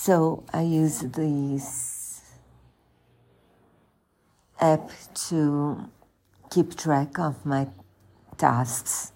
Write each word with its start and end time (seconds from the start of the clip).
So 0.00 0.44
I 0.52 0.62
use 0.62 1.00
this 1.00 2.22
app 4.60 4.90
to 5.28 5.90
keep 6.50 6.76
track 6.76 7.18
of 7.18 7.44
my 7.44 7.66
tasks. 8.36 9.10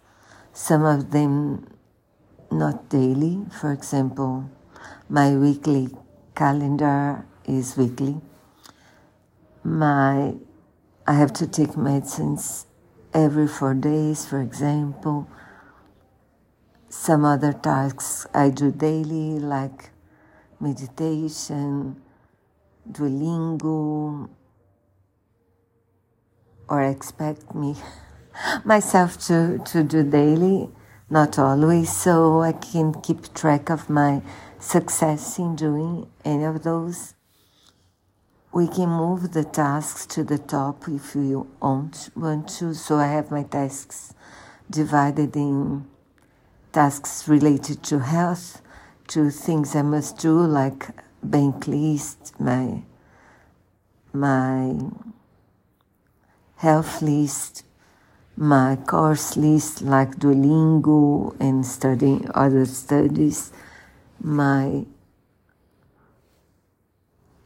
Some 0.53 0.85
of 0.85 1.13
them 1.13 1.69
not 2.51 2.89
daily. 2.89 3.47
For 3.61 3.73
example, 3.73 4.51
my 5.09 5.37
weekly 5.37 5.89
calendar 6.35 7.27
is 7.47 7.77
weekly. 7.77 8.21
My 9.63 10.35
I 11.07 11.15
have 11.15 11.33
to 11.35 11.47
take 11.47 11.77
medicines 11.77 12.67
every 13.15 13.47
four 13.47 13.75
days, 13.75 14.27
for 14.27 14.43
example. 14.43 15.29
Some 16.89 17.25
other 17.25 17.53
tasks 17.53 18.27
I 18.35 18.51
do 18.51 18.73
daily, 18.73 19.39
like 19.39 19.92
meditation, 20.63 22.01
Duolingo, 22.91 24.31
or 26.69 26.83
expect 26.83 27.55
me 27.55 27.75
myself 28.65 29.19
to, 29.27 29.59
to 29.67 29.83
do 29.83 30.03
daily, 30.03 30.71
not 31.11 31.39
always, 31.39 31.95
so 31.95 32.41
I 32.41 32.53
can 32.53 32.95
keep 33.03 33.35
track 33.35 33.69
of 33.69 33.91
my 33.91 34.23
success 34.59 35.39
in 35.39 35.57
doing 35.57 36.09
any 36.25 36.45
of 36.45 36.63
those. 36.63 37.15
We 38.53 38.69
can 38.69 38.89
move 38.89 39.33
the 39.33 39.45
tasks 39.45 40.07
to 40.15 40.25
the 40.25 40.39
top 40.39 40.87
if 40.87 41.15
you 41.15 41.49
want, 41.61 42.11
want 42.15 42.49
to. 42.59 42.75
So 42.75 42.97
I 42.97 43.07
have 43.07 43.31
my 43.31 43.43
tasks 43.43 44.15
divided 44.71 45.35
in 45.37 45.87
tasks 46.73 47.29
related 47.29 47.83
to 47.85 47.99
health, 47.99 48.62
to 49.13 49.29
things 49.29 49.77
I 49.77 49.83
must 49.83 50.17
do, 50.17 50.41
like 50.41 50.89
bank 51.23 51.67
list, 51.69 52.33
my 52.41 52.83
my 54.15 54.75
health 56.57 57.03
list, 57.03 57.65
my 58.37 58.77
course 58.77 59.37
list, 59.37 59.83
like 59.83 60.17
Duolingo 60.17 61.37
and 61.39 61.67
studying 61.67 62.27
other 62.35 62.65
studies, 62.65 63.53
my 64.19 64.87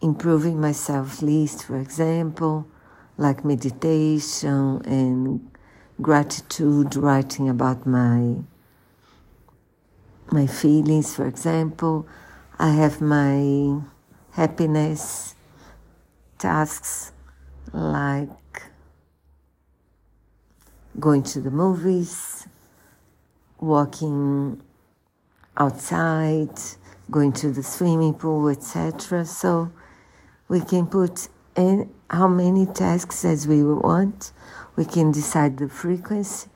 improving 0.01 0.61
myself 0.61 1.21
list, 1.21 1.65
for 1.65 1.79
example, 1.79 2.69
like 3.19 3.45
meditation 3.45 4.83
and 4.85 5.51
gratitude, 6.01 6.95
writing 6.95 7.49
about 7.49 7.85
my 7.87 8.37
my 10.33 10.47
feelings, 10.47 11.15
for 11.15 11.27
example. 11.27 12.07
I 12.59 12.71
have 12.71 13.01
my 13.01 13.81
happiness 14.33 15.35
tasks 16.39 17.13
like 17.73 18.63
going 20.99 21.23
to 21.23 21.41
the 21.41 21.51
movies, 21.51 22.47
walking 23.59 24.63
outside, 25.57 26.59
going 27.11 27.33
to 27.33 27.51
the 27.51 27.63
swimming 27.63 28.15
pool, 28.15 28.49
etc. 28.49 29.25
So 29.25 29.71
we 30.49 30.61
can 30.61 30.87
put 30.87 31.29
in 31.57 31.91
how 32.11 32.29
many 32.29 32.67
tasks 32.67 33.25
as 33.25 33.47
we 33.47 33.63
want. 33.63 34.33
We 34.77 34.85
can 34.85 35.13
decide 35.13 35.59
the 35.59 35.69
frequency 35.69 36.49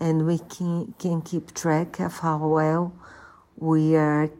and 0.00 0.26
we 0.26 0.38
can, 0.38 0.94
can 0.98 1.22
keep 1.22 1.54
track 1.54 2.00
of 2.00 2.18
how 2.18 2.46
well 2.46 2.92
we 3.56 3.96
are 3.96 4.30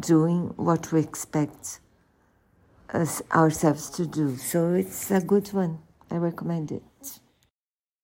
doing 0.00 0.52
what 0.56 0.92
we 0.92 1.00
expect 1.00 1.80
us, 2.92 3.22
ourselves 3.32 3.90
to 3.90 4.06
do. 4.06 4.36
So 4.36 4.74
it's 4.74 5.10
a 5.10 5.20
good 5.20 5.48
one. 5.52 5.78
I 6.10 6.16
recommend 6.16 6.72
it. 6.72 6.82